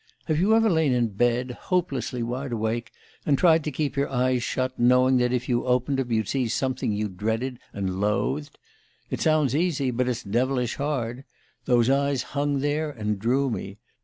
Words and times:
Have 0.25 0.39
you 0.39 0.55
ever 0.55 0.67
lain 0.67 0.93
in 0.93 1.09
bed, 1.09 1.51
hopelessly 1.51 2.23
wide 2.23 2.51
awake, 2.51 2.91
and 3.23 3.37
tried 3.37 3.63
to 3.65 3.71
keep 3.71 3.95
your 3.95 4.09
eyes 4.09 4.41
shut, 4.41 4.79
knowing 4.79 5.17
that 5.17 5.31
if 5.31 5.47
you 5.47 5.63
opened 5.63 5.99
'em 5.99 6.11
you'd 6.11 6.27
see 6.27 6.47
something 6.47 6.91
you 6.91 7.07
dreaded 7.07 7.59
and 7.71 8.01
loathed? 8.01 8.57
It 9.11 9.21
sounds 9.21 9.55
easy, 9.55 9.91
but 9.91 10.09
it's 10.09 10.23
devilish 10.23 10.77
hard. 10.77 11.23
Those 11.65 11.87
eyes 11.87 12.23
hung 12.33 12.61
there 12.61 12.89
and 12.89 13.19
drew 13.19 13.51
me. 13.51 13.77